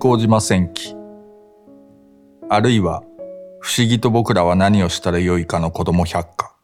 [0.00, 0.96] 人工島戦記
[2.48, 3.02] あるいは
[3.60, 6.56] 不思議と僕らは何をしたらよいかの子供百科。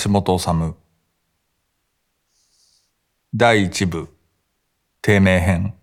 [0.00, 0.46] 橋本治。
[3.34, 4.08] 第一部
[5.02, 5.74] 低迷編。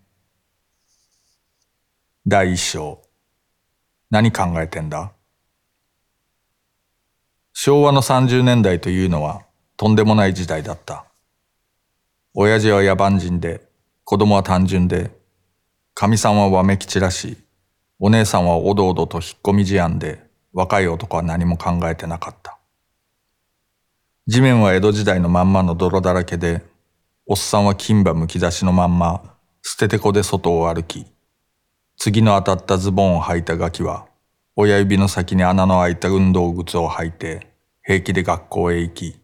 [2.25, 3.01] 第一章
[4.09, 5.11] 何考えてんだ。
[7.51, 9.41] 昭和の30年代というのは
[9.75, 11.03] とんでもない時代だった。
[12.33, 13.67] 親父は野蛮人で、
[14.05, 15.19] 子供は単純で、
[16.01, 17.37] 神さんはわめき散らし、
[17.99, 22.57] お姉さんはおどおどと引っ込み思案で、若い男は何も考えてなかった。
[24.25, 26.63] 地面は江戸時代のまんまの泥だらけで、
[27.27, 31.05] おっさんは金馬むき出しのまんま、捨ててこで外を歩き、
[31.97, 34.07] 次の当たったズボンを履いたガキは、
[34.55, 37.51] 親指の先に穴の開いた運動靴を履いて、
[37.83, 39.19] 平気で学校へ行き、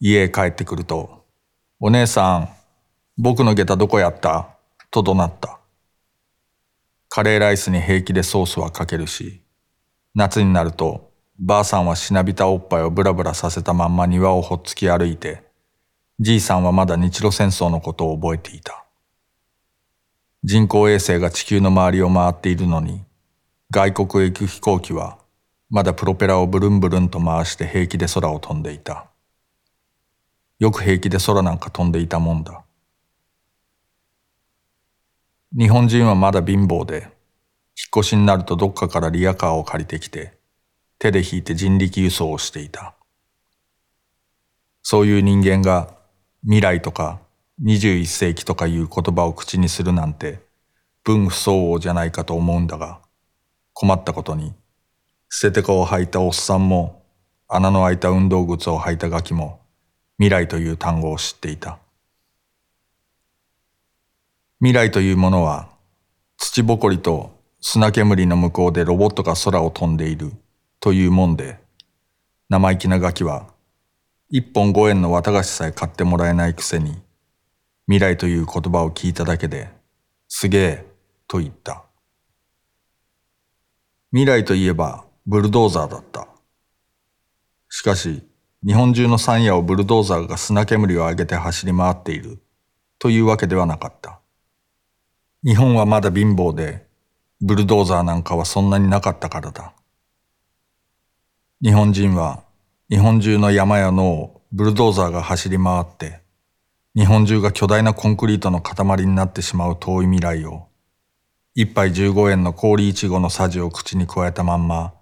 [0.00, 1.24] 家へ帰ってくると、
[1.80, 2.50] お姉さん、
[3.16, 4.50] 僕の下駄どこやった？
[4.90, 5.54] と怒鳴った。
[7.18, 9.42] カレーライスに平気でソースはかけるし、
[10.14, 15.42] 夏になると、ばあさんはしなびたおっぱいをブラブラさせたまんま庭をほっつき歩いて、
[16.20, 18.84] じいさんはまだ日露戦争のことを覚えていた。
[20.44, 23.04] 人工衛星が地球の周りを回っているのに、
[23.72, 25.18] 外国へ行く飛行機は、
[25.70, 29.08] まだプロペラをブルンブルンと回して平気で空を飛んでいた。
[30.60, 32.62] よく平気で空なんか飛んでいたもんだ。
[35.56, 37.08] 日本人はまだ貧乏で、引っ
[37.98, 40.36] 越しになるとどっかからリアカーを借りてきて、
[40.98, 42.94] 手で引いて人力輸送をしていた。
[44.82, 45.94] そういう人間が
[46.42, 47.20] 未来とか
[47.62, 50.40] 21世紀とかいう言葉を口にするなんて
[51.08, 53.00] 分不相応じゃないかと思うんだが、
[53.72, 54.52] 困ったことに、
[55.30, 57.02] 捨ててこを履いたおっさんも、
[57.48, 59.60] 穴の開いた運動靴を履いたガキも、
[60.18, 61.78] 未来という単語を知っていた。
[64.60, 65.68] 未来というものは
[66.36, 67.30] 土ぼこりと
[67.60, 70.32] 砂煙の向こうでロボットが空を飛んでいる
[70.80, 71.60] というもんで、
[72.48, 73.46] 生意気なガキは
[74.30, 77.00] 一本五円の綿菓子さえ買ってもらえないくせに、
[77.86, 79.68] 未来という言葉を聞いただけで、
[80.26, 80.86] すげえ
[81.28, 81.84] と言った。
[84.10, 86.26] 未来といえばブルドーザーだった。
[87.68, 88.24] しかし、
[88.66, 92.40] 日本中の山野をブルドーザーが砂煙を上げて走り回っている
[92.98, 94.18] というわけではなかった。
[95.44, 96.84] 日本はまだ貧乏で、
[97.40, 99.72] ブルドーザーなんかはそんなになかったからだ。
[101.62, 102.42] 日本人は
[102.90, 106.20] 日本中の山や野をブルドーザーが走り回って、
[106.96, 110.66] 日本中が巨大なコンクリートの塊になってしまう遠い未来を、
[111.54, 114.94] 一杯十五円の氷いちごのさじを口に加えたまんま、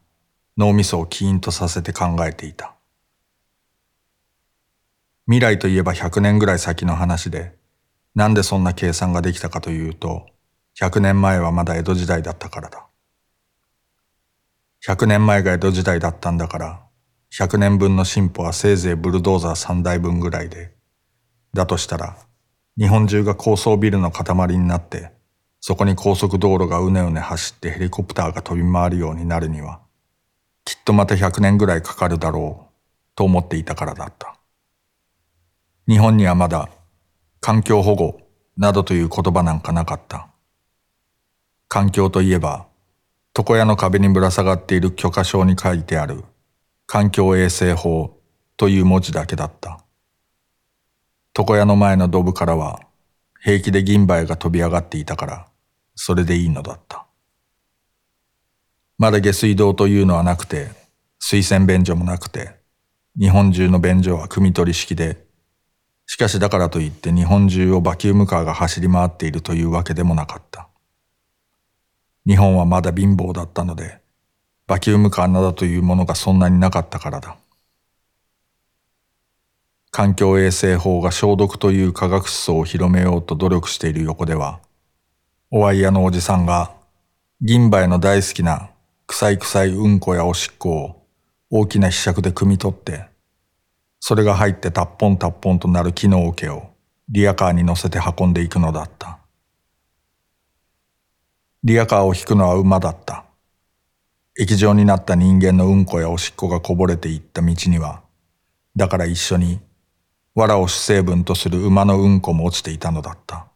[0.58, 2.74] 脳みそをキーンとさせて考えていた。
[5.26, 7.54] 未来といえば100年ぐらい先の話で、
[8.16, 10.24] なんでそんな計算ができたかというと、
[10.80, 12.86] 100年前はまだ江戸時代だったからだ。
[14.86, 16.80] 100年前が江戸時代だったんだから、
[17.30, 20.74] 100年分の進歩はせいぜいブルドーザー3台分ぐらいで、
[21.52, 22.16] だとしたら、
[22.78, 25.12] 日本中が高層ビルの塊になって、
[25.60, 29.82] そこに高速道路がうねうね走ってヘリコプターが飛び回るようになるには、
[30.64, 32.74] きっとまた100年ぐらいかかるだろう、
[33.14, 34.38] と思っていたからだった。
[35.86, 36.70] 日本にはまだ
[37.46, 38.22] 環境保護
[38.56, 40.30] などという言葉なんかなかった。
[41.68, 42.66] 環境といえば、
[43.38, 46.24] 床屋の壁にぶら下がっている許可証に書いてある
[46.86, 48.18] 環境衛生法
[48.56, 49.84] という文字だけだった。
[51.38, 52.80] 床屋の前のドブからは
[53.40, 55.46] 平気で銀灰が飛び上がっていたから、
[55.94, 57.06] それでいいのだった。
[58.98, 60.72] まだ下水道というのはなくて、
[61.20, 62.56] 水洗便所もなくて、
[63.16, 65.25] 日本中の便所は汲み取り式で
[66.06, 70.68] しかしだからといって日本中をバキュームカーが走り回っているというわけでもなかった。
[72.26, 73.98] 日本はまだ貧乏だったので、
[74.66, 77.36] バキュームカーなどというものがそんなになかったからだ。
[79.90, 84.60] 環境衛生法が消毒という科学思想を広めようと努力している横では、
[85.50, 86.72] おわい屋のおじさんが
[87.40, 88.70] 銀歯の大好きな
[89.06, 91.06] 臭い臭いうんこやおしっこを
[91.50, 93.06] 大きなひしゃくで汲み取って
[94.08, 96.70] それが入ってタッポンタッポンとなる木の桶を
[97.08, 99.18] リアカーに乗せて運んでいくのだった。
[101.64, 103.24] リアカーを引くのは馬だった。
[104.38, 108.04] 液状になった人間のうんこやおしっこがこぼれていった道には、
[108.76, 109.58] だから一緒に、
[110.36, 113.48] 藁を主成分とする馬のうんこも落ちていたのだった。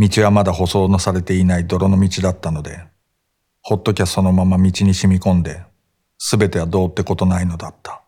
[0.00, 2.80] 道はまだ舗装のされていない泥の道だったので、
[3.62, 5.62] ほっときゃそのまま道に染み込んで、
[6.18, 8.02] すべてはどうってことないのだった。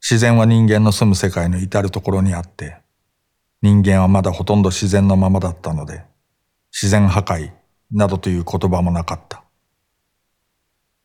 [0.00, 2.78] 自然は人間の住む世界の至るところにあって、
[3.62, 6.02] 人間はまだほとんど自然のままだったので、
[6.72, 7.52] 自然破壊
[7.92, 9.44] などという言葉もなかった。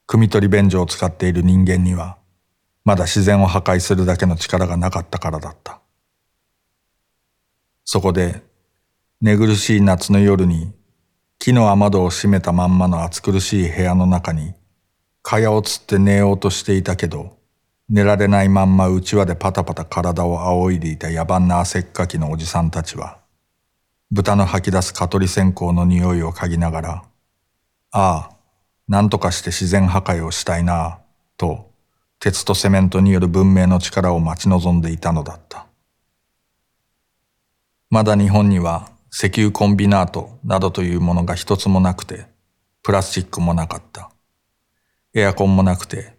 [0.07, 2.17] 汲み取り便所を使っている人間には、
[2.85, 5.81] まだ自然を破壊するだけの力がなかったからだった。
[7.83, 8.43] そこで、
[9.21, 10.73] 寝苦しい夏の夜に、
[11.39, 14.53] 木の雨戸を閉めたまんまの暑苦しい部屋の中に、
[15.21, 17.37] 蚊帳をつって寝ようとしていたけど、
[17.87, 23.19] 寝られないまんま内輪でパタパタ体を仰いでいた野蛮な汗っかきのおじさんたちは、
[24.11, 27.03] 豚の吐き出す蚊取り線香の匂いを嗅ぎながら、
[27.91, 28.35] ああ、
[28.87, 30.99] 何とかして自然破壊をしたいな、
[31.37, 31.71] と、
[32.19, 35.67] 鉄とセメントによる文明の力を待ち望んでいたのだった。
[37.91, 42.25] まだ日本には石油コンビナートなどというものが一つもなくて、
[42.81, 44.11] プラスチックもなかった。
[45.13, 46.14] エアコンもなくて、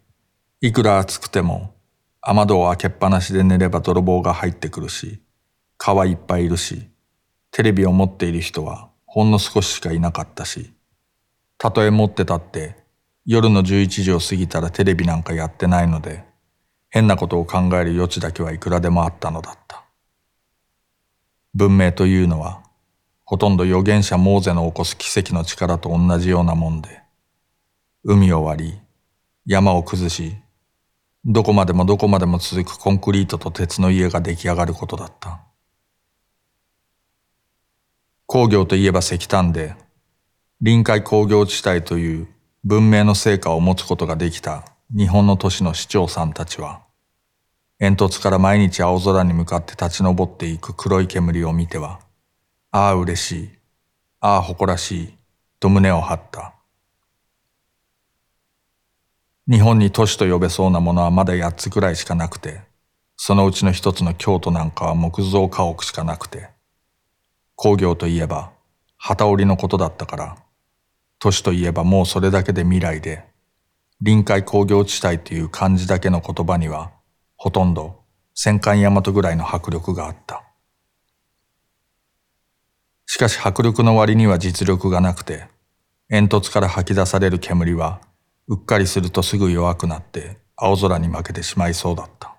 [0.63, 1.75] いくら暑くても
[2.23, 5.21] 雨戸を開けっぱなしで寝れば泥棒が入ってくるし、
[5.77, 6.89] 蚊はいっぱいいるし、
[7.51, 10.73] テレビを持っている人はほんの少ししかいなかったし、
[11.59, 12.75] たとえ持ってたって
[13.27, 16.25] 夜の11時を過ぎたらテレビなんかやってないので、
[16.89, 19.85] 変なことを考える余地だけはいくらでもあったのだった。
[21.55, 22.63] 文明というのは、
[23.25, 27.03] ほとんど預言者モーゼの起こす奇跡の力と同じようなもんで、
[28.05, 28.81] 海を割り、
[29.45, 30.37] 山を崩し、
[31.29, 35.41] どこまでもどこまでも続くコンクリートと鉄の家が出来上がることだった。
[38.27, 39.75] 工業といえば石炭で、
[40.61, 42.29] 臨海工業地帯という
[42.63, 44.65] 文明の成果を持つことができた
[44.97, 46.83] 日本の都市の市長さんたちは、
[47.81, 51.99] 煙突から毎日青空に向かって立ち上っていく黒い煙を見ては、
[52.71, 53.51] ああ嬉しい、
[54.21, 55.15] ああ誇らしい、
[55.59, 56.56] と胸を張った。
[59.49, 62.63] 日本に都市と呼べそうなものはまだ八つくらいしかなくて、
[63.17, 66.49] そのうちの一つの京都なんかは木造家屋しかなくて、
[67.55, 68.51] 工業といえば
[68.97, 70.37] 旗織りのことだったから、
[71.21, 73.25] 都市といえばもうそれだけで未来で、
[74.01, 76.91] 臨海工業地帯という漢字だけの言葉には、
[77.37, 78.01] ほとんど
[78.35, 80.43] 戦艦大和ぐらいの迫力があった。
[83.07, 85.47] しかし迫力の割には実力がなくて、
[86.11, 88.01] 煙突から吐き出される煙は
[88.49, 92.37] うっかりするとすぐ弱くなって青空に負けてしまいそうだった。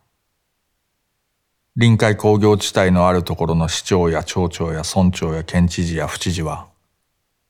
[1.75, 6.67] 臨海工業地帯のあるところの市長や町長や村長や県知事や府知事は、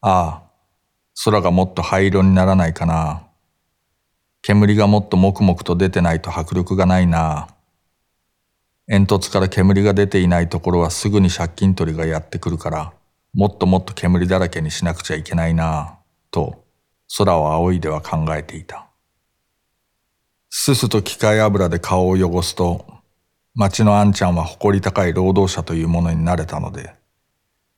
[0.01, 0.43] ああ、
[1.23, 3.23] 空がもっと灰色にならないかな。
[4.41, 7.47] 煙がもっともくもくと出てないと迫力がないな。
[8.87, 12.93] 煙突から煙が出ていないところはすぐに借金取りがやってくるから、
[13.33, 15.99] もっともっと煙だらけにしなくちゃいけないな、
[16.31, 16.65] と
[17.15, 18.87] 空を仰いでは考えていた。
[20.49, 22.85] すすと機械油で顔を汚すと、
[23.53, 26.93] 町のあんちゃんは誇り高い労働者というものになれたので、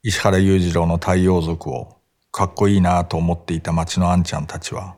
[0.01, 1.97] 石原裕次郎の太陽族を
[2.31, 4.95] かっこいいなぁと思っていた町のあんちゃんたちは、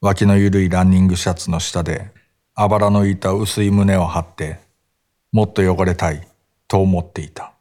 [0.00, 2.12] 脇のゆるいランニングシャツの下で、
[2.54, 4.58] あばらのいた薄い胸を張って、
[5.32, 6.28] もっと汚れたい
[6.68, 7.53] と思っていた。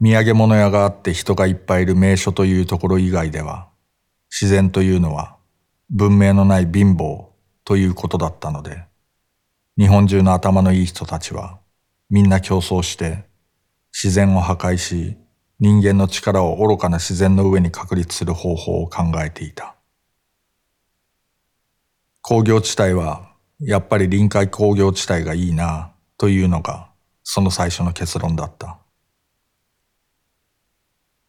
[0.00, 3.68] 土産物屋があって人がいっぱいいる名所というところ以外では、
[4.30, 5.36] 自然というのは
[5.90, 7.26] 文明のない貧乏
[7.64, 8.84] ということだったので、
[9.78, 11.58] 日本中の頭のいい人たちは
[12.10, 13.24] みんな競争して
[13.92, 15.16] 自然を破壊し
[15.60, 19.76] 人間の力を愚かな自然の上に確立する方法を考えていた。
[22.20, 26.88] 工業地帯はやっぱり臨海工業地帯がいいなというのが
[27.22, 28.78] その最初の結論だった。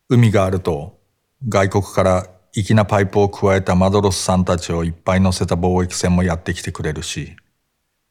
[0.07, 0.99] 海があると
[1.49, 7.35] 外国から粋なパイプを加えたマドロスさんたちをいっぱい乗せた貿易船もやってきてくれるし、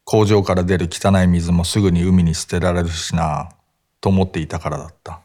[0.05, 3.49] 工場から出る汚い水もすぐに海に捨てられるしな
[4.01, 5.21] と思っていたからだった。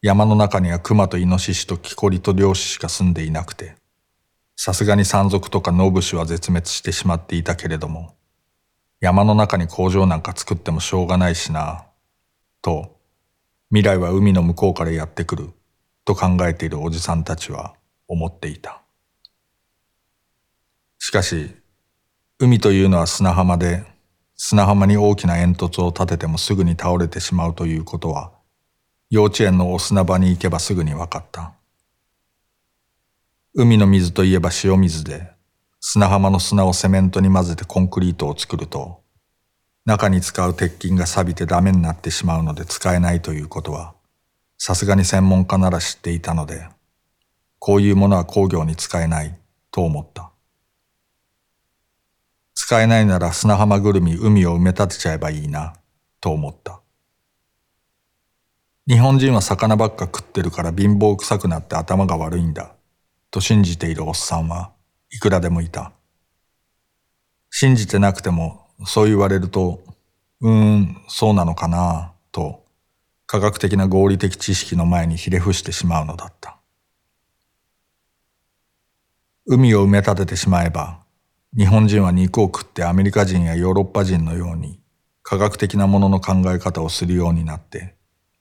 [0.00, 3.76] 山の中には熊とイノシシと木こりと漁師しか住んでいなくて、
[4.56, 8.16] さすがに山賊とかノブシは絶滅してしまっていたけれども、
[9.00, 11.84] 山の中に工場なんか作ってもしょうがないしな、
[12.62, 12.97] と
[13.70, 15.50] 未来は海の向こうからやってくる
[16.06, 17.74] と考えているおじさんたちは
[18.06, 18.80] 思っていた。
[20.98, 21.54] しかし、
[22.38, 23.84] 海というのは砂浜で、
[24.36, 28.32] 砂浜に大きな煙突を立ててもすぐに倒れてしまうということは、
[29.10, 31.52] 幼稚園のお砂場に行けばすぐに分かった。
[33.54, 35.30] 海の水といえば塩水で、
[35.80, 39.02] 砂浜の砂をセメントに混ぜてコンクリートを作ると、
[39.88, 43.94] 中に使う鉄筋が錆びてダメになってしまうので使えないということは、
[44.58, 46.68] さすがに専門家なら知っていたので、
[47.58, 49.34] こういうものは工業に使えない
[49.70, 50.30] と思った。
[52.54, 55.72] 使えないなら砂浜ぐるみ海を埋め立てちゃえばいいな、
[56.20, 56.82] と思った。
[58.86, 62.74] 日本人は魚ばっか食ってるから貧乏臭くなって頭が悪いんだ、
[63.30, 64.70] と信じているおっさんは
[65.10, 65.92] いくらでもいた。
[67.48, 69.80] 信じてなくてもそう言われると、
[70.40, 72.64] うーん、そうなのかな、と
[73.26, 76.58] 科学的な合理的知識の前にひれ伏してしまうのだった。
[79.46, 81.00] 海を埋め立ててしまえば
[81.56, 84.78] 日本人は肉を食ってアメリカ人やヨーロッパ人のように
[85.22, 87.94] 科学的なものの考え方をするようになって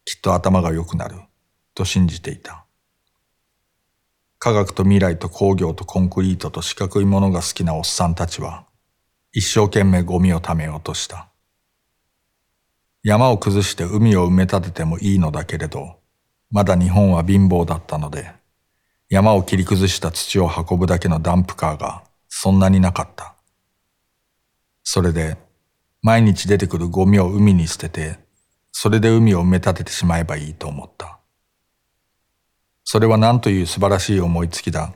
[0.03, 1.15] きっと頭が良くなる
[1.73, 2.65] と信じていた。
[4.37, 8.65] 科学と未来と工業とコンクリートと四角いものが好きなおっさんたちは
[9.37, 11.29] 一生懸命ゴミを貯めようとした。
[13.03, 15.99] 山を崩して海を埋め立ててもいいのだけれど、
[16.49, 18.31] まだ日本は貧乏だったので、
[19.09, 23.35] 山を切り崩した土を運ぶだけのダンプカーがそんなになかった。
[24.81, 25.37] それで、
[26.01, 28.17] 毎日出てくるゴミを海に捨てて、
[28.71, 31.19] それで海を埋め立ててしまえばいいと思った。
[32.83, 34.95] それは何という素晴らしい思いつきだ。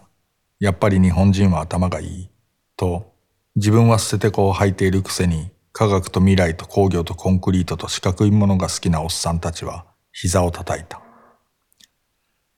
[0.60, 2.29] やっぱり日本人は頭がいい。
[2.75, 3.10] と、
[3.55, 11.01] 自分は捨ててこを履いているくせに、科学と未来と工業とコンクリートと四角いものが好きなおっさんたちは膝を叩いた。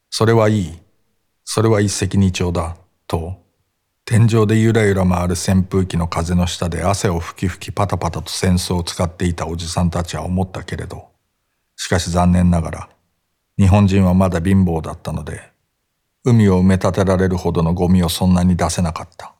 [0.09, 0.79] それはいい。
[1.45, 2.77] それは一石二鳥だ。
[3.07, 3.43] と
[4.05, 11.07] 天井でゆらゆら回る扇風機の風の下で汗を吹き吹きパタパタと扇子を使っていたおじさんたちは思ったけれど、
[11.75, 12.89] しかし残念ながら、
[13.57, 15.41] 日本人はまだ貧乏だったので、
[16.25, 19.33] 海を埋め立てられるほどのゴミをそんなに出せなかった。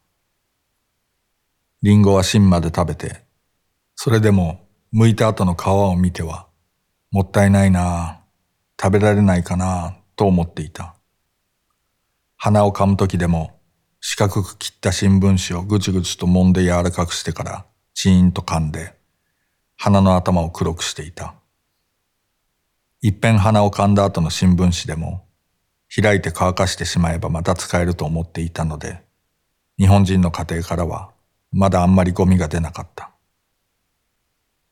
[1.84, 3.26] リンゴは芯まで食べて、
[3.96, 6.48] それでも剥いた後の皮を見ては、
[7.12, 10.96] もったいないなぁ、食べられないかなぁ、と思っていた。
[12.38, 13.60] 鼻を噛む時でも、
[14.00, 18.94] 四角く切った新聞紙をぐちぐちと揉んで柔らかくしてからチーンと噛んで
[19.76, 21.36] 鼻の頭を黒くしていた。
[23.02, 25.26] 一遍鼻を噛んだ後の新聞紙でも
[25.94, 29.04] 開いて乾かしてしまえばまた使えると思っていたので
[29.78, 31.13] 日本人の家庭からは
[31.54, 33.12] まだあんまりゴミが出なかった。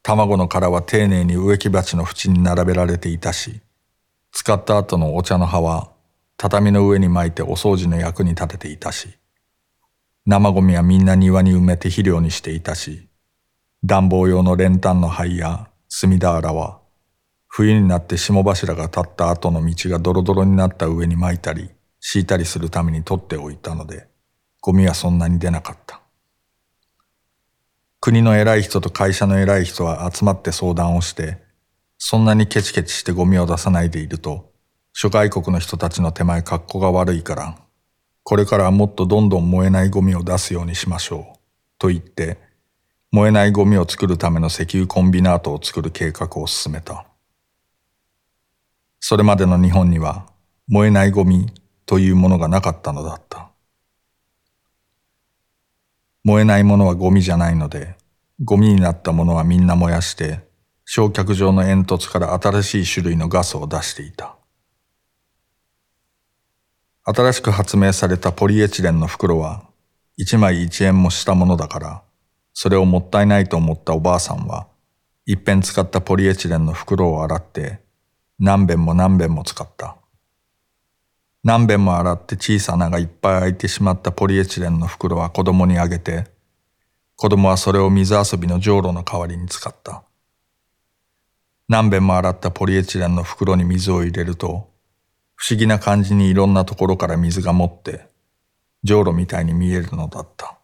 [0.03, 3.61] 卵の殻は丁寧に植木鉢の縁に並べられていたし
[4.31, 5.91] 使った後のお茶の葉は
[6.37, 9.19] 畳の上に巻いてお掃除の役に立てていたし
[10.25, 13.07] 生ゴミはみんな庭に埋めて肥料にしていたし、
[13.83, 16.79] 暖房用の練炭の灰や炭俵は、
[17.47, 24.07] 冬になって霜柱が立った後の道がドロドロになった上に巻いたり、敷いたりするために取っておいたので、
[24.61, 26.00] ゴミはそんなに出なかった。
[28.01, 31.37] 国の偉い人と会社の偉い人は集まって相談をして、
[31.97, 34.51] そんなにケチケチしてゴミを出さないでいると、
[34.91, 37.57] 諸外国の人たちの手前格好が悪いから
[38.23, 41.39] これからはもっとどんどん燃えないゴミを出すようにしましょう。
[41.77, 42.37] と言って、
[43.11, 47.07] 燃えないゴミを作るための石油コンビナートを作る計画を進めた。
[48.99, 50.27] それまでの日本には
[50.67, 51.51] 燃えないゴミ
[51.85, 53.30] というものがなかったのだった。
[56.23, 57.95] 燃えないものはゴミじゃないので、
[58.43, 60.41] ゴミになったものはみんな燃やして、
[60.85, 64.35] 焼却場の煙突から新しい種類のガスを出していた。
[67.03, 69.63] 新しく発明されたポリエチレンの袋は
[70.17, 72.03] 一枚一円もしたものだから、
[72.53, 74.67] それをもったいないと思ったおばあさんは、
[75.25, 77.79] 一遍使ったポリエチレンの袋を洗って、
[78.37, 79.97] 何遍も何遍も使った。
[81.43, 86.27] 何遍も洗って小さながいっぱい開いてしまったポリエチレンの袋は子供にあげて、
[87.15, 90.03] 子供はそれを水遊びのじょうろの代わりに使った。
[91.67, 94.69] 何遍も洗ったポリエチレンの袋に水を入れると、
[95.35, 98.07] 不思議な感じにいろんなところから水が持って、
[98.83, 100.59] じょうろみたいに見えるのだった。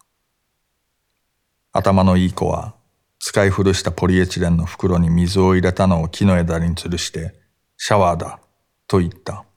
[1.72, 2.74] 頭のいい子は、
[3.18, 7.34] 使い古したポリエチレンの袋に水を入れたのを木の枝に吊るして、
[7.76, 8.38] シャワーだ、
[8.86, 9.47] と言った。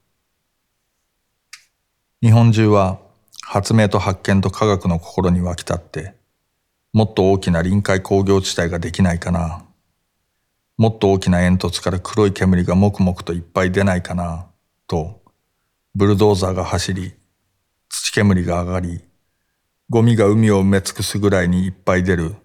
[2.23, 2.99] 日本中は
[3.41, 6.13] 発明と発見と科学の心に湧き立って、
[6.93, 9.65] もっと大きな臨海工業地帯ができないかな。
[10.77, 14.45] もっと大きな煙突から黒い煙がもくもくといっぱい出ないかな。
[14.85, 15.19] と、
[15.95, 17.15] ブルドーザーが走り、
[17.89, 19.03] 土煙が上がり、
[19.89, 22.35] ゴミが海を埋め尽くすぐらいにいっぱい出る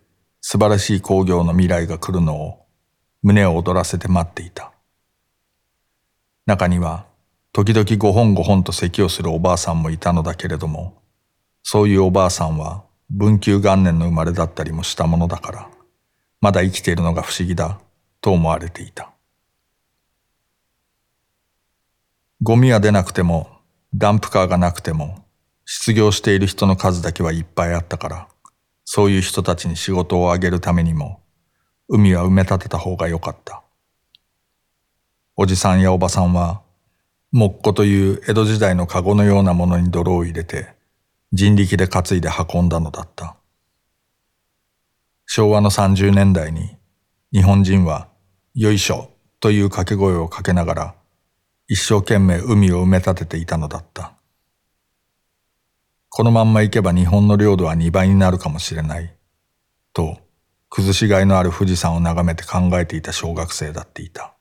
[0.41, 2.67] 素晴らしい工業の未来が来るのを
[3.23, 4.73] 胸を躍らせて待っていた。
[6.47, 7.05] 中には
[7.57, 11.01] 時々ご本ご本と咳をするおばあさんもいたのだけれども、
[11.63, 15.71] そういうおばあさんは文久元年の生まれだったりもしたものだから、
[16.43, 17.81] まだ生きているのが不思議だ
[18.21, 19.11] と思われていた。
[22.43, 23.49] ゴミは出なくても、
[23.95, 25.25] ダンプカーがなくても、
[25.65, 28.29] 失業している人の数だけはいっぱいあったから、
[28.85, 31.23] そういう人たちに仕事をあげるためにも、
[31.89, 33.63] 海は埋め立てた方が良かった。
[35.37, 36.66] おじさんやおばさんは、
[37.33, 40.75] 木庫という江戸時代の籠のようなものに泥を入れて、
[41.33, 43.37] 人力で担いで運んだのだった。
[45.27, 46.77] 昭和の30年代に、
[47.33, 48.09] 日本人は、
[48.55, 50.95] よいしょという掛け声をかけながら、
[51.69, 54.15] 一生懸命海を埋め立てていたのだった。
[56.09, 59.15] このまんま行けば日本の領土は2倍になるかもしれない。
[59.93, 60.19] と、
[60.71, 64.36] 崩しがいのある富士山を眺めて考えていた小学生だっていた。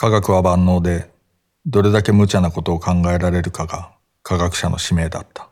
[0.00, 1.10] 科学は万能で、
[1.66, 3.90] どれだけ無茶なことを考えられるかが
[4.22, 5.50] 科学者の使命だった。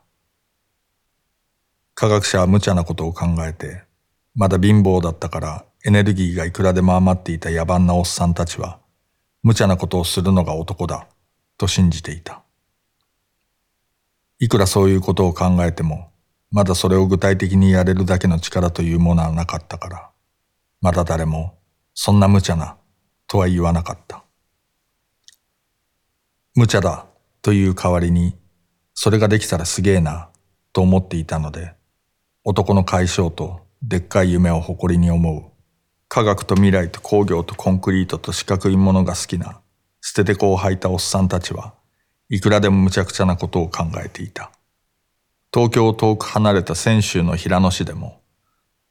[1.95, 3.83] 科学者は無茶なことを考えて、
[4.35, 8.79] まだ貧乏だったからエネルギーがいくらでも余っていた野蛮なおっさんたちは、
[9.43, 11.09] 無茶なことをするのが男だ、
[11.57, 12.41] と信じていた。
[14.39, 16.09] いくらそういうことを考えても、
[16.51, 20.09] まだそれを具体的にやれるだけの力というものはなかったから、
[20.79, 21.57] まだ誰も、
[21.93, 22.77] そんな無茶な、
[23.27, 24.23] とは言わなかった。
[26.57, 27.05] 無茶だ、
[27.43, 28.35] という代わりに、
[28.95, 30.29] それができたらすげえな、
[30.73, 31.75] と思っていたので、
[32.43, 35.51] 男の解消とでっかい夢を誇りに思う、
[36.07, 39.61] 科学と未来と工業とコンクリートと四角いものが好きな、
[40.01, 41.75] 捨ててこを履いたおっさんたちは、
[42.27, 44.49] いくらでも無茶苦茶なことを考えていた。
[45.53, 48.19] 東京を遠く離れた泉州の平野市でも、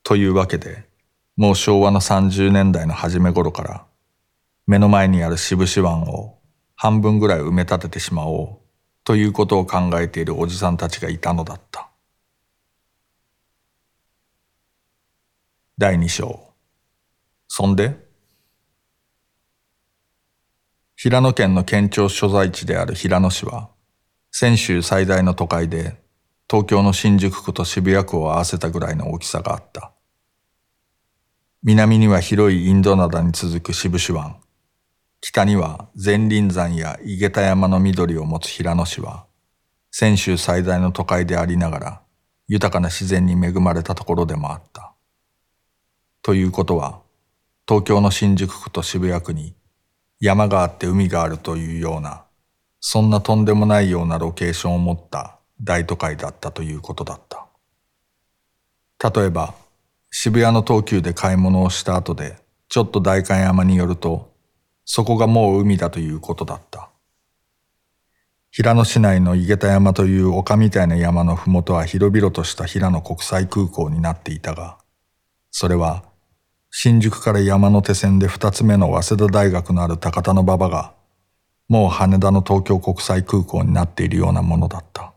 [0.04, 0.86] というわけで、
[1.36, 3.86] もう昭和の30年代の初め頃から、
[4.68, 6.35] 目の前にある渋市湾を
[6.76, 8.66] 半分ぐらい埋め立ててしまおう、
[9.02, 11.88] ということを考えているおじさんたちがいたのだった。
[15.78, 16.52] 第二章。
[17.48, 17.96] そんで
[20.96, 23.70] 平野県の県庁所在地である平野市は、
[24.32, 26.02] 泉州最大の都会で、
[26.50, 29.92] 東京の新宿区と渋谷区を合わせたぐらいの大きさがあった。
[31.62, 34.40] 南には広いインド灘に続く渋市湾。
[35.20, 39.26] 北には前輪山や井桁山の緑を持つ平野市は、
[39.92, 42.02] 泉州最大の都会でありながら、
[42.48, 44.94] 豊かな自然に恵まれたところでもあった。
[46.22, 47.00] ということは、
[47.66, 49.54] 東京の新宿区と渋谷区に
[50.20, 52.24] 山があって海があるというような、
[52.80, 57.46] そんなとんでもないようなロケーションを持った大都会だったということだった。
[59.10, 59.54] 例えば、
[60.10, 62.36] 渋谷の東急で買い物をした後で、
[62.68, 64.32] ちょっと代官山によると、
[64.86, 66.88] そこがもう海だということだった。
[68.50, 74.78] 平野市内の井桁山という丘みたいな山のふもとは広々とした平野国際空港になっていたが、
[75.50, 76.04] それは
[76.70, 80.94] 新宿から山手線で二つ目の早稲田大学のある高田の馬場が、
[81.68, 85.12] もう羽田の東京国際空港になっているようなものだった。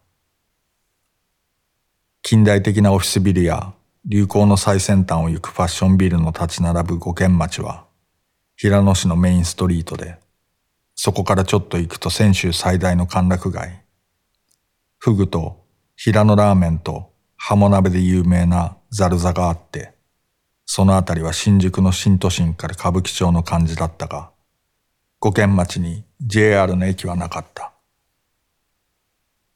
[2.23, 3.73] 近代的なオフィスビルや
[4.05, 7.88] 流行の最先端を行くファッションビルの立ち並ぶ五軒町は、
[8.61, 10.17] 平野市のメインストリートで、
[10.93, 13.85] そこからちょっと行くと泉州最大の歓楽街。
[14.97, 15.63] フグと
[15.95, 19.93] 平野ラーメンとハモ鍋で有名なザルザがあって、
[20.65, 24.31] そのあたりは新宿の新都心から歌舞伎町の感じだったが、
[25.21, 27.71] 五軒町に JR の駅はなかった。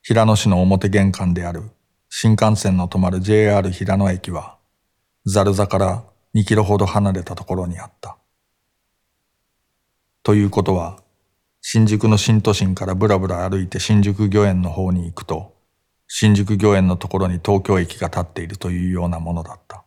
[0.01, 1.63] 平野市の表玄関である
[2.07, 4.59] 新幹線の止まる JR 平野駅は、
[5.25, 8.17] ザルザから2キロほど離れたところにあった。
[10.23, 11.03] ということは、
[11.61, 15.53] 新宿の新都心からぶらぶら歩いて新宿御苑の方に行くと、
[16.07, 19.83] 新宿御苑のところに東京駅が立っているというようなものだった。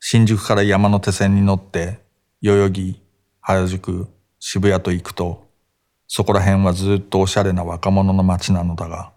[0.00, 2.00] 新宿から山手線に乗って、
[2.42, 3.00] 代々木、
[3.40, 4.08] 原宿、
[4.40, 5.46] 渋谷と行くと、
[6.08, 9.12] そこら辺はずっとおしゃれな若者の街なのだが、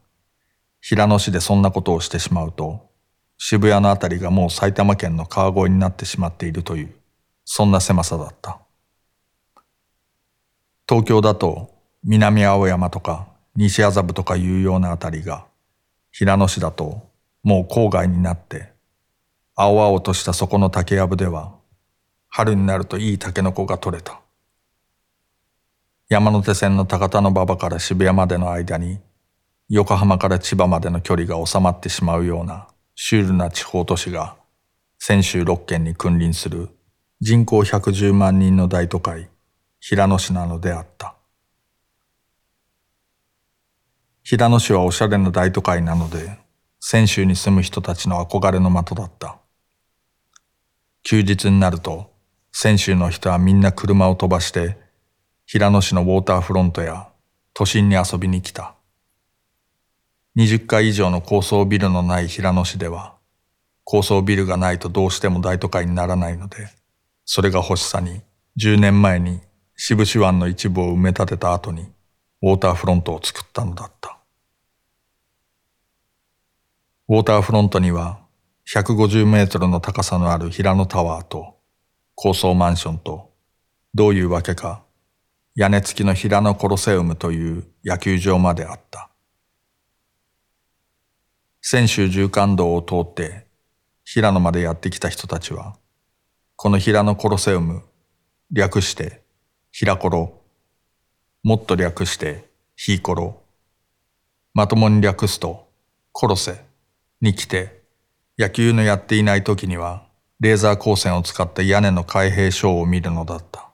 [0.79, 2.87] 平野市でそんなことをしてしまうと、
[3.39, 6.93] 渋谷のあたりがもう埼玉県の川越になってしまっているという、
[7.45, 8.59] そんな狭さだった。
[10.87, 15.45] 東京だと南青山とか西麻布とかいうようなあたりが、
[16.11, 17.07] 平野市だと
[17.43, 18.73] もう郊外になって
[19.55, 21.53] 青々としたそこの竹やぶでは、
[22.27, 24.19] 春になるといいタケノコが取れた。
[26.09, 28.99] 山手線の高田馬場から渋谷までの間に、
[29.69, 34.35] 横浜から千葉までの距離が収まってしまうようなシュールな地方都市が、
[34.99, 36.69] 泉州六県に君臨する
[37.25, 39.29] 人口110万人の大都会、
[39.79, 41.15] 平野市なのであった。
[44.23, 46.37] 平野市はおしゃれな大都会なので、
[46.81, 49.37] 泉州に住む人たちの憧れの的だった。
[51.03, 52.11] 休日になると、
[52.53, 54.77] 泉州の人はみんな車を飛ばして、
[55.45, 57.07] 平野市のウォーターフロントや
[57.53, 58.75] 都心に遊びに来た。
[60.35, 63.15] 20階以上の高層ビルのない平野市では、
[63.85, 66.82] 高層ビルがないとどうしても大都会にならないので、
[67.25, 68.21] それが欲しさに
[68.57, 69.41] 10年前に
[69.75, 71.91] 渋市湾の一部を埋め立てた後に
[72.41, 74.19] ウォーターフロントを作ったのだった。
[77.09, 78.19] ウォーターフロントには
[78.67, 81.57] 150メートルの高さのある平野タワーと
[82.15, 83.31] 高層マンションと
[83.93, 84.83] どういうわけか
[85.55, 89.09] 屋根付きの平野コロセウムという野球場まであった。
[91.61, 93.47] 泉州縦貫道を通って
[94.03, 95.77] 平野までやってきた人たちは、
[96.55, 97.83] この平野コロセウム、
[98.51, 99.21] 略して
[99.71, 100.41] 平コロ、
[101.43, 103.41] もっと略してヒーコロ、
[104.53, 105.67] まともに略すと
[106.11, 106.63] コロセ
[107.21, 107.81] に来て、
[108.37, 110.05] 野球のやっていない時には
[110.39, 113.71] レーザー光線を使った屋根の開閉ショーを見るのだった。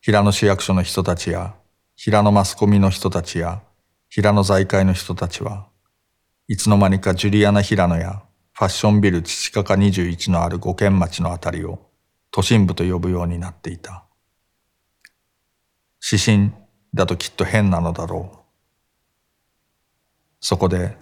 [0.00, 1.54] 平野市役所の人たちや、
[1.94, 3.62] 平野マスコミの人たちや、
[4.08, 5.68] 平野財界の人たちは、
[6.48, 8.23] いつの間にかジュリアナ平野や
[8.56, 11.90] ファッションビル父かか21のある五軒町のあたりを
[12.30, 14.04] 都心部と呼ぶようになっていた。
[16.00, 16.52] 指針
[16.94, 18.38] だときっと変なのだろう。
[20.38, 20.96] そこで、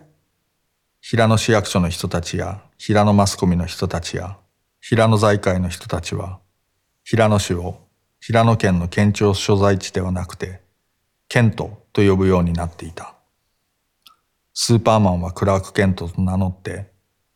[1.03, 4.38] 平野市役所の人たちや平野マスコミの人たちや
[4.81, 6.41] 平野財界の人たちは、
[7.05, 7.87] 平野市を
[8.19, 10.62] 平野県の県庁所在地ではなくて、
[11.29, 13.15] ケントと呼ぶようになっていた。
[14.55, 16.91] スーパーマンはクラーク・ケントと名乗って、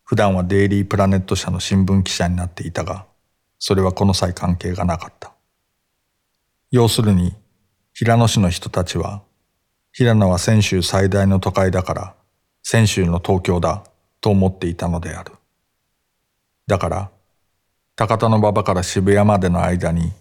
[0.06, 3.06] 普段はデイリープラネット社の新聞記者になっていたが、
[3.58, 5.32] それはこの際関係がなかった。
[6.70, 7.34] 要するに、
[7.92, 9.22] 平野市の人たちは、
[9.92, 12.14] 平野は泉州最大の都会だから、
[12.62, 13.82] 泉州の東京だ
[14.20, 15.32] と思っていたのである。
[16.68, 17.10] だから、
[17.96, 20.12] 高田馬場から渋谷までの間に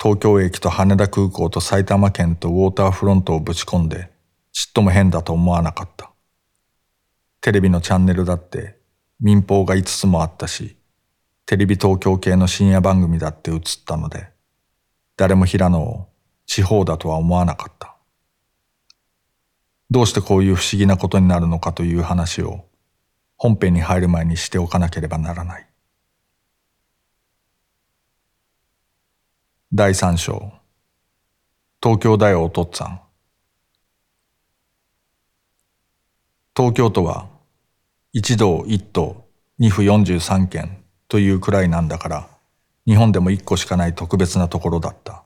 [0.00, 4.08] 東京駅と羽田空港と埼玉県とウォーターフロントをぶち込んで、
[4.52, 6.12] ちっとも変だと思わなかった。
[7.40, 8.75] テレビのチャンネルだって
[9.20, 10.76] 民放が5つもあったし、
[11.46, 14.28] テレビ東京系の深夜番組だって映ったので、
[15.16, 16.08] 誰も平野を
[16.44, 17.96] 地方だとは思わなかった。
[19.90, 22.64] どうしてこういう不思議なことになるのかという話を
[23.36, 25.66] 本編に入る前にしておかなければならない。
[29.72, 30.52] 第三章
[31.82, 33.00] 東京だよおとっつぁん
[36.56, 37.28] 東京都は
[38.18, 39.26] 一道一都
[39.58, 42.28] 二府四十三県というくらいなんだから
[42.86, 45.24] 日本でも一個しかない特別なところだった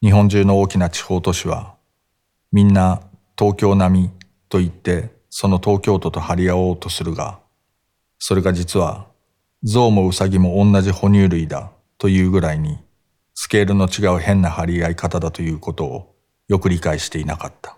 [0.00, 1.74] 日本中の大きな地方都市は
[2.52, 3.00] みんな
[3.36, 4.10] 東京並み
[4.48, 7.40] と言ってその東京都と張り合おうとするが
[8.20, 9.06] それが実は
[9.64, 12.78] 象もウサギも同じ哺乳類だというぐらいに
[13.34, 16.14] スケールの違う変な張り合い方だということを
[16.46, 17.75] よく理解していなかった。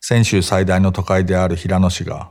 [0.00, 2.30] 泉州最大の都会である平野市が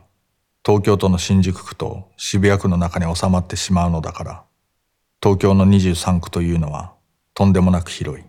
[0.64, 4.44] 東京都の新宿区と渋谷区の中に収まってしまうのだから、
[5.22, 6.92] 東京の23区というのは
[7.34, 8.24] とんでもなく広い。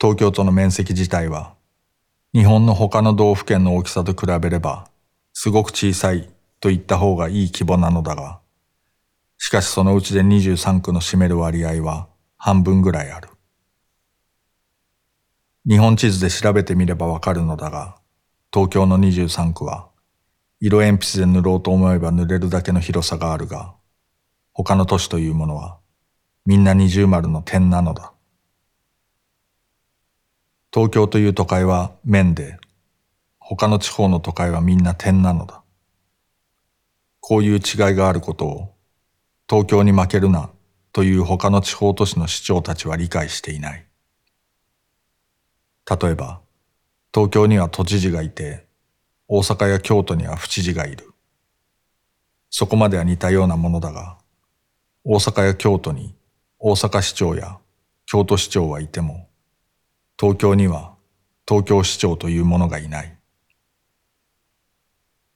[0.00, 1.54] 東京都の面積自体は
[2.34, 4.88] 日本の他の道府県の大きさと比べれば
[5.32, 6.28] すごく小さい
[6.60, 8.40] と言った方がいい規模なのだが、
[9.38, 13.28] しかしそのうちで23区の占める割合は半分ぐらいある。
[15.68, 17.96] 日本地図で調べてみればわかるのだが、
[18.52, 19.88] 東京の23区は、
[20.60, 23.74] 色鉛筆で塗ろうと思えば塗れるだけの広さがあるが、
[24.52, 25.78] 他の都市というものは、
[26.44, 28.12] みんな二重丸の点なのだ。
[30.72, 32.58] 東京という都会は面で、
[33.40, 35.64] 他の地方の都会はみんな点なのだ。
[37.18, 37.60] こういう違い
[37.96, 38.74] があることを
[39.50, 40.50] 東京に負けるな
[40.92, 43.85] という他の地方都市の市長たちは理解していない。
[45.88, 46.40] 例えば、
[47.14, 48.66] 東京には都知事がいて、
[49.28, 51.12] 大阪や京都には府知事がいる。
[52.50, 54.18] そこまでは似たようなものだが、
[55.04, 56.16] 大阪や京都に
[56.58, 57.58] 大阪市長や
[58.06, 59.28] 京都市長はいても、
[60.18, 60.94] 東京には
[61.46, 63.16] 東京市長というものがいない。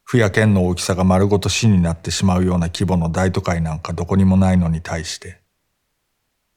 [0.02, 5.40] 府や県の大きさが丸ごと市になってしまうような規模の大都会なんかどこにもないのに対して、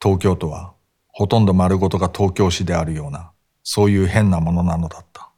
[0.01, 0.73] 東京都は
[1.09, 3.32] ほとんど丸ごとが東京市であるような、
[3.63, 5.29] そういう変なものなのだった。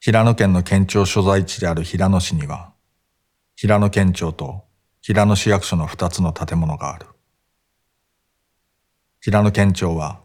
[0.00, 2.72] 平野県の県庁所在地である平野市には、
[3.56, 4.64] 平野県庁と
[5.00, 7.06] 平野市役所の二つの建物がある。
[9.20, 10.20] 平野県庁は、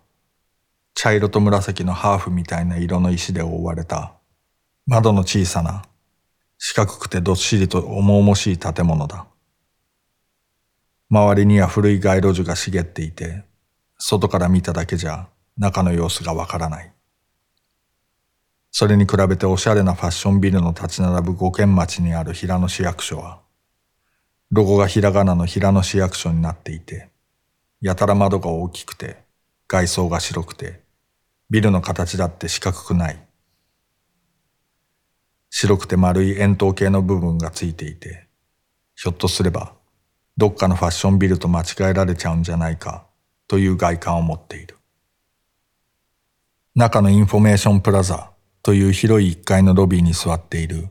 [0.93, 4.13] 茶色と紫のハーフみたいな色の石で覆われた
[4.86, 5.84] 窓の小さな、
[6.58, 9.27] 四角くてどっしりと重々しい建物だ。
[11.10, 13.48] 周りには古い街路樹が茂っていて、
[13.99, 16.91] 外から見ただけじゃ中の様子がわからない。
[18.71, 23.41] それに比べておしゃれなファッションビルの立ち並ぶ五軒町にある平野市役所は、
[24.51, 27.09] ロゴがひらがなの平野市役所になっていて、
[27.81, 29.17] やたら窓が大きくて、
[29.67, 30.81] 外装が白くて、
[31.49, 33.19] ビルの形だって四角くない。
[35.49, 38.27] 白くて丸い円筒形の部分がついていて、
[38.95, 39.73] ひょっとすれば、
[40.38, 43.08] どっかのファッションビルと間違えられちゃうんじゃないか、
[43.49, 44.77] という外観を持っている。
[46.75, 48.31] 中のインフォメーションプラザ
[48.63, 50.88] という広い一階のロビーに座っている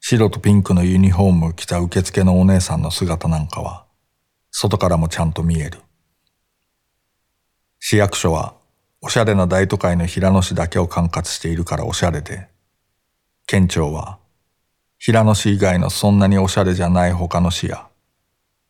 [0.00, 3.86] 白とピンクのユニフォームを着た受付のお姉さんの姿なんかは
[4.50, 5.80] 外からもちゃんと見える。
[7.80, 8.54] 市役所は
[9.00, 12.48] おしゃれな大都会の比良野市だけを管轄しているからおしゃれで、
[13.46, 14.18] 県庁は
[14.98, 17.88] 比良野市以外のそんなにおしゃれじゃない他の市や、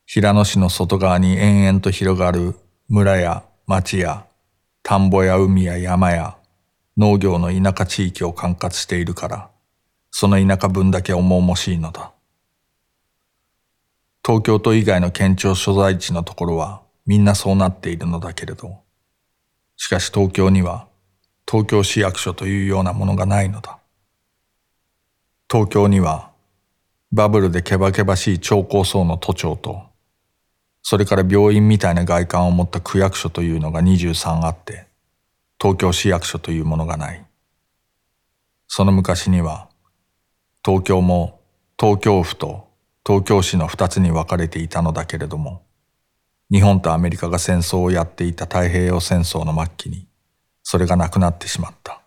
[0.07, 2.55] 平野市の外側に延々と広がる
[2.89, 4.27] 村や町や
[4.85, 6.37] 田んぼや海や山や
[6.97, 9.51] 農業の田舎地域を管轄しているから、
[10.13, 12.13] その田舎分だけ重々しいのだ。
[14.25, 18.81] 東京都以外の県庁所在地のところはみんなそうなっているのだけれど、
[19.77, 20.87] しかし東京には
[21.51, 23.81] 東京市役所というようなものがないのだ。
[25.51, 26.31] 東京には
[27.11, 29.86] バブルでケバケバしい超高層の都庁と、
[30.89, 34.87] それから病院みたいな外観を持った区役所というのが23あって、
[35.61, 37.27] 東京市役所というものがない。
[38.69, 39.69] その昔には、
[40.65, 41.41] 東京も
[41.77, 42.69] 東京府と
[43.05, 45.65] 東京市の二つに分かれていたのだけれども、
[46.53, 50.07] 日本とアメリカが戦争をやっていた太平洋戦争の末期に、
[50.63, 52.01] それがなくなってしまった。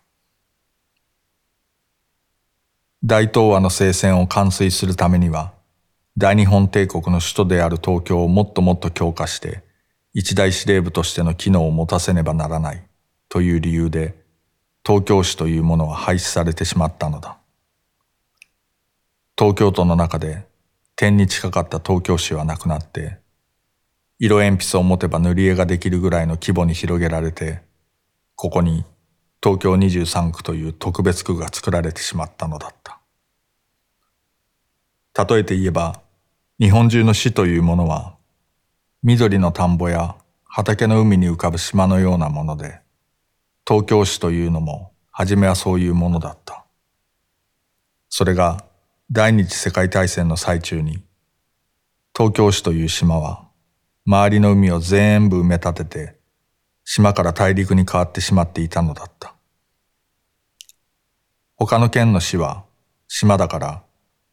[3.04, 5.52] 大東亜の聖戦を完遂するためには、
[6.16, 9.62] 大日本帝国の首都である東京をもっともっと強化して、
[10.12, 12.82] 一大司令部としての機能を持たせねばならない、
[13.28, 14.16] という理由で、
[14.84, 17.38] 東京市というものは廃止されてしまったのだ。
[19.38, 20.46] 東京都の中で、
[20.96, 23.18] 点に近かった東京市はなくなって、
[24.18, 27.62] 色鉛筆を持てば塗り絵ができるぐらいの規模に広げられて、
[28.34, 28.84] ここに
[29.42, 32.99] 東京23区という特別区が作られてしまったのだった。
[35.24, 36.00] 例えて言えば、
[36.58, 38.16] 日本中の市というものは、
[39.02, 42.80] 緑の田んぼや畑の海に浮かぶ島のようなもので、
[43.66, 46.64] 東京市というのも初めはそういうものだった。
[48.08, 48.64] それが
[49.10, 51.02] 第二次世界大戦の最中に、
[52.16, 53.48] 東京市という島は
[54.06, 56.16] 周りの海を全部埋め立てて、
[56.84, 59.34] 島から大陸に変わってしまっていたのだった。
[61.56, 62.64] 他の県の市は
[63.06, 63.82] 島だから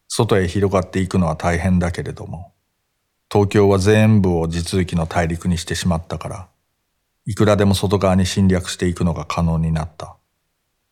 [0.08, 2.52] 外へ広がっていくのは大変だけれども、
[3.30, 6.48] 東京は全部を地続きの大陸にしてしまったから、
[7.26, 10.16] いくらでも外側に侵略していくのが可能になった、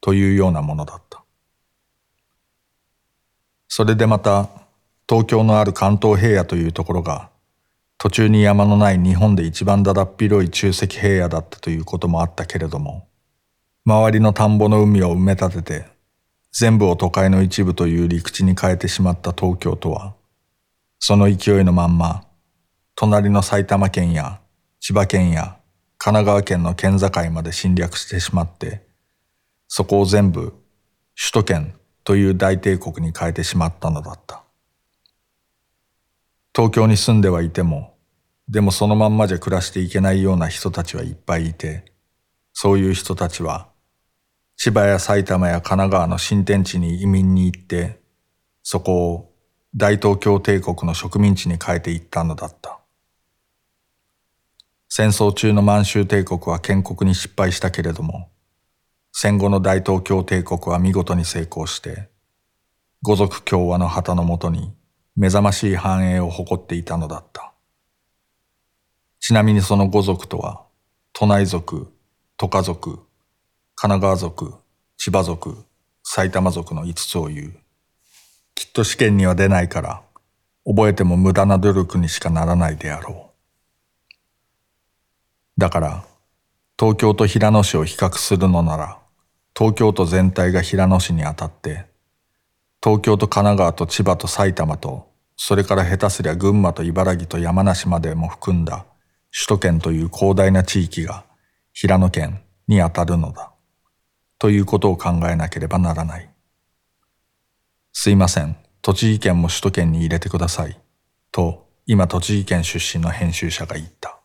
[0.03, 1.25] というようなものだった。
[3.69, 4.49] それでまた、
[5.09, 7.31] 東京のある関東平野というところが、
[7.99, 13.09] 途中に山のない日本で一番だだっ広い中石平野だったということもあったけれども、
[13.87, 15.96] 周りの田んぼの海を埋め立てて、
[16.59, 20.15] 全部を都会の一部という陸地に変えてしまった東京とは、
[20.99, 22.25] その勢いのまんま、
[22.95, 24.41] 隣の埼玉県や
[24.81, 25.59] 千葉県や
[25.99, 28.87] 神奈川県の県境まで侵略してしまって、
[29.69, 30.55] そこを全部
[31.15, 34.43] 首都圏という大帝国に変えてしまったのだった。
[36.55, 37.93] 東京に住んではいても、
[38.49, 41.93] でもそのまんまじゃ暮らしていけないような人たちはいっぱいいて、
[42.55, 43.69] そういう人たちは、
[44.57, 48.01] 千葉や埼玉や神奈川の新天地に移民に行って、
[48.63, 49.33] そこを
[49.75, 52.81] 大東京帝国の植民地に変えていったのだった。
[54.89, 58.31] 戦争中の満州帝国は建国に失敗したけれども、
[59.13, 62.09] 戦後の大東京帝国は見事に成功して、
[63.03, 64.75] 五族共和の旗のもとに
[65.17, 67.53] 目覚ましい繁栄を誇っていたのだった。
[69.21, 70.65] ちなみにその五族とは、
[71.13, 71.93] 都内族、
[72.37, 73.06] 都家族、
[73.79, 74.55] 神奈川族、
[74.97, 75.55] 千葉族、
[76.03, 77.53] 埼玉族の五つを言う。
[78.55, 80.03] きっと試験には出ないから、
[80.65, 83.33] 覚えても無駄な努力にしかならないであろ
[85.59, 85.61] う。
[85.61, 86.05] だから、
[86.81, 88.99] 東京と平野市を比較するのなら、
[89.55, 91.85] 東京都全体が平野市にあたって、
[92.83, 98.87] 東京と神奈川と千葉と埼玉と、それから下手すりゃ群馬と茨城と山梨までも含んだ
[99.31, 101.25] 首都圏という広大な地域が
[101.75, 103.53] 平野県にあたるのだ。
[104.39, 106.31] ということを考えなければならない。
[107.93, 110.79] すいません、栃木県も首都圏に入れてください。
[111.33, 114.21] と、今栃木県出身の編集者が言った。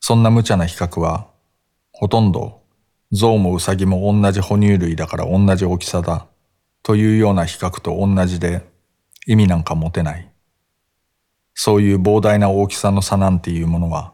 [0.00, 1.28] そんな無茶な比較は、
[1.92, 2.62] ほとんど
[3.10, 6.26] 象もウサギも同じ哺乳類だから同じ大きさだ
[6.82, 8.66] というような比較と同じで
[9.26, 10.30] 意味なんか持てない。
[11.54, 14.12] そういう膨大な大きさの差なんていうものは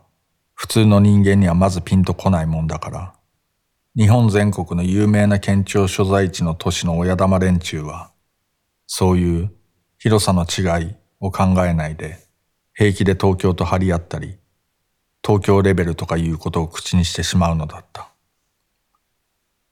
[0.54, 3.14] 普通の人間にはまずピンとこないもんだから、
[3.96, 8.10] 日本全国の有名な県庁所在地の都市の親玉連中は、
[8.88, 9.52] そういう
[9.98, 12.18] 広さの違いを考えないで、
[12.72, 14.36] 平気で東京と張り合ったり、
[15.24, 18.08] 東京レベルとかいうことを口にしてしまうのだった。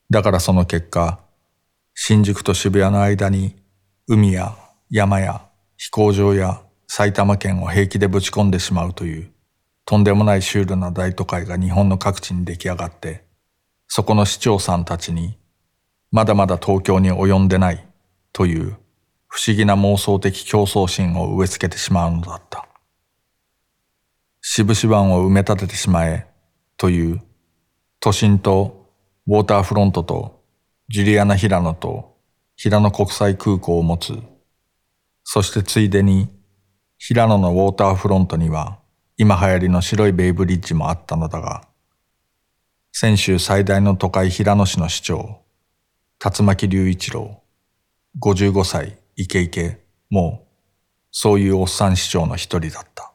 [0.09, 1.19] だからその結果、
[1.93, 3.57] 新宿と渋谷の間に
[4.07, 4.57] 海や
[4.89, 9.33] 山や飛行場や埼玉県を平気でぶち込んでしまうという
[9.85, 13.32] とんでもないシュールな大都会が日本の各地に出来上がって、
[13.95, 15.37] そこの市長さんたちに、
[16.11, 17.87] まだまだ東京に及んでない
[18.33, 18.79] という
[19.29, 22.67] 不思議な妄想的競争心を植え付けてしまうのだった。
[24.41, 26.27] 渋々湾を埋め立ててしまえ
[26.79, 27.21] という
[28.01, 28.89] 都心と
[29.27, 30.43] ウォーターフロントと
[30.89, 32.17] ジュリアナ・ヒラノと
[32.57, 34.19] 平野国際空港を持つ。
[35.23, 36.31] そしてついでに
[36.97, 38.79] 平野のウォーターフロントには
[39.19, 41.69] 今流行りの白いベイブリッジもあったのだが、
[42.95, 45.41] 先週最大の都会平野市の市長、
[46.23, 47.41] 竜巻隆一郎、
[48.21, 50.47] 55歳、イケイケ、もう、
[51.11, 53.12] そういうおっさん市長の一人だった。